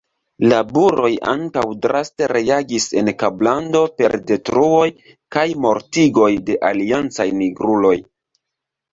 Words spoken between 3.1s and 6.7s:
Kablando per detruoj kaj mortigoj de